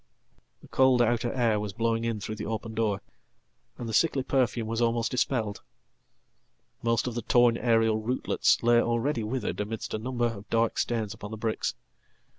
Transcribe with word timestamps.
The 0.63 0.67
cold 0.67 0.99
outer 0.99 1.31
air 1.31 1.59
was 1.59 1.73
blowing 1.73 2.05
in 2.05 2.19
through 2.19 2.37
the 2.37 2.45
open 2.47 2.73
door, 2.73 3.01
and 3.77 3.87
the 3.87 3.93
sicklyperfume 3.93 4.65
was 4.65 4.81
almost 4.81 5.11
dispelled. 5.11 5.61
Most 6.81 7.05
of 7.05 7.13
the 7.13 7.21
torn 7.21 7.55
aerial 7.55 8.01
rootlets 8.01 8.63
lay 8.63 8.79
alreadywithered 8.79 9.59
amidst 9.59 9.93
a 9.93 9.99
number 9.99 10.25
of 10.25 10.49
dark 10.49 10.79
stains 10.79 11.13
upon 11.13 11.29
the 11.29 11.37
bricks. 11.37 11.75